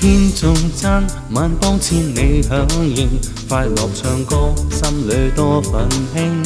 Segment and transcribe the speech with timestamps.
[0.00, 3.08] 天颂赞，万邦千里响应，
[3.48, 6.42] 快乐唱歌，心里多份兴。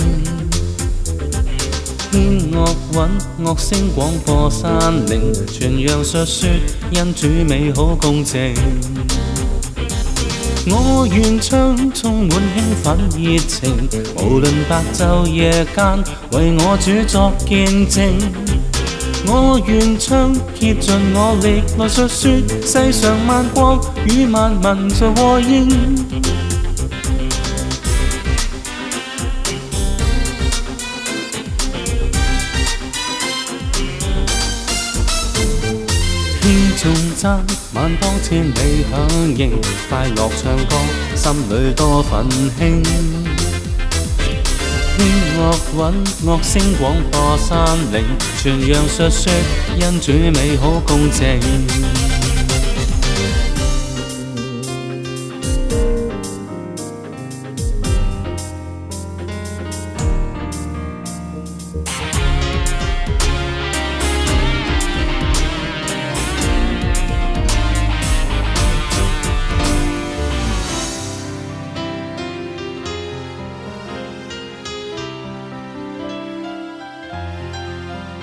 [2.10, 4.70] 天乐韵，乐声广播山
[5.10, 6.48] 灵，全洋述说
[6.92, 8.54] 因主美好共情。
[10.66, 13.90] 我愿唱，充满兴奋热情，
[14.26, 18.16] 无论白昼夜间，为我主作见证。
[19.26, 25.68] 我愿唱，竭尽我力来述说世上万国与万民在和应，
[36.40, 37.44] 天众赞，
[37.74, 39.52] 万邦千里响应，
[39.88, 40.76] 快乐唱歌，
[41.14, 41.32] 心
[41.68, 42.26] 里多奋
[42.58, 43.41] 兴。
[45.02, 45.02] 乐
[45.90, 47.58] 韵，乐声广播山
[47.92, 48.04] 岭，
[48.40, 49.32] 全扬述说，
[49.78, 52.11] 因主美好公正。